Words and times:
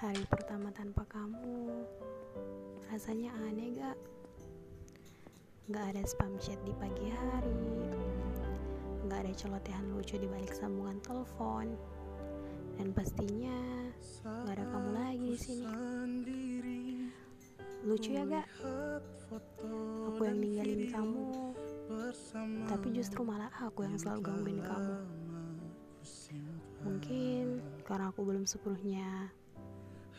Hari 0.00 0.24
pertama 0.32 0.72
tanpa 0.72 1.04
kamu 1.12 1.84
Rasanya 2.88 3.36
aneh 3.36 3.76
gak? 3.76 3.98
Gak 5.68 5.92
ada 5.92 6.00
spam 6.08 6.40
chat 6.40 6.56
di 6.64 6.72
pagi 6.80 7.12
hari 7.12 7.84
Gak 9.12 9.28
ada 9.28 9.32
celotehan 9.36 9.92
lucu 9.92 10.16
di 10.16 10.24
balik 10.24 10.56
sambungan 10.56 10.96
telepon 11.04 11.76
Dan 12.80 12.96
pastinya 12.96 13.60
gak 14.24 14.56
ada 14.56 14.64
kamu 14.72 14.88
lagi 14.96 15.26
di 15.36 15.36
sini 15.36 15.68
Lucu 17.84 18.16
ya 18.16 18.24
gak? 18.24 18.48
Aku 20.16 20.20
yang 20.24 20.40
ninggalin 20.40 20.88
kamu 20.88 21.52
Tapi 22.72 22.88
justru 22.96 23.20
malah 23.20 23.52
aku 23.52 23.84
yang 23.84 24.00
selalu 24.00 24.20
gangguin 24.24 24.64
kamu 24.64 24.96
Mungkin 26.88 27.60
karena 27.84 28.08
aku 28.08 28.24
belum 28.24 28.48
sepenuhnya 28.48 29.28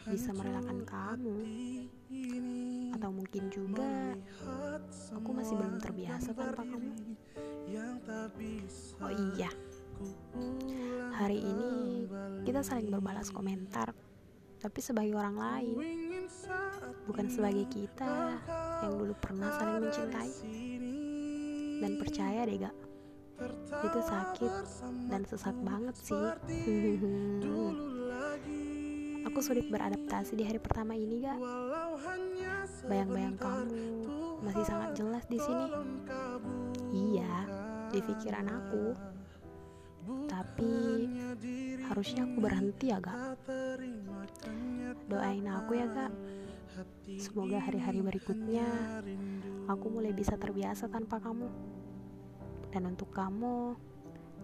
bisa 0.08 0.30
merelakan 0.34 0.82
kamu. 0.86 1.38
Atau 2.98 3.10
mungkin 3.14 3.44
juga 3.54 4.18
aku 5.14 5.30
masih 5.34 5.56
belum 5.58 5.78
terbiasa 5.78 6.34
tanpa 6.34 6.64
kamu. 6.66 6.92
Oh 9.02 9.14
iya. 9.36 9.52
Hari 11.14 11.40
ini 11.46 12.10
kita 12.48 12.66
saling 12.66 12.90
berbalas 12.90 13.30
komentar 13.30 13.94
tapi 14.62 14.80
sebagai 14.82 15.14
orang 15.18 15.38
lain. 15.38 15.78
Bukan 17.06 17.28
sebagai 17.30 17.66
kita 17.70 18.38
yang 18.82 18.94
dulu 18.98 19.14
pernah 19.18 19.50
saling 19.58 19.86
mencintai. 19.86 20.34
Dan 21.82 21.98
percaya 21.98 22.46
deh 22.46 22.62
gak 22.62 22.78
itu 23.82 24.00
sakit 24.06 24.54
dan 25.10 25.26
sesak 25.26 25.58
banget 25.66 25.96
sih 25.98 26.14
Aku 29.42 29.58
sulit 29.58 29.74
beradaptasi 29.74 30.38
di 30.38 30.46
hari 30.46 30.62
pertama 30.62 30.94
ini, 30.94 31.26
gak? 31.26 31.42
Bayang-bayang 32.86 33.42
kamu 33.42 33.74
masih 34.46 34.62
sangat 34.70 34.94
jelas 34.94 35.26
di 35.26 35.42
sini. 35.42 35.66
Iya, 36.94 37.50
di 37.90 38.06
pikiran 38.06 38.46
aku. 38.46 38.94
Tapi 40.30 40.74
harusnya 41.90 42.30
aku 42.30 42.38
berhenti 42.38 42.94
ya, 42.94 43.02
gak? 43.02 43.18
Doain 45.10 45.50
aku 45.50 45.74
ya, 45.74 45.90
gak? 45.90 46.14
Semoga 47.18 47.66
hari-hari 47.66 48.06
berikutnya 48.06 48.70
aku 49.66 49.90
mulai 49.90 50.14
bisa 50.14 50.38
terbiasa 50.38 50.86
tanpa 50.86 51.18
kamu. 51.18 51.50
Dan 52.70 52.94
untuk 52.94 53.10
kamu, 53.10 53.74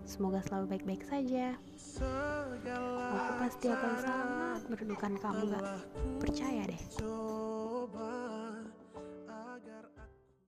Semoga 0.07 0.39
selalu 0.47 0.65
baik-baik 0.71 1.03
saja. 1.03 1.59
Aku 3.11 3.33
pasti 3.43 3.67
akan 3.67 3.93
sangat 3.99 4.61
merindukan 4.71 5.13
kamu, 5.19 5.51
gak? 5.51 5.63
Percaya 6.23 6.63
deh. 6.63 6.81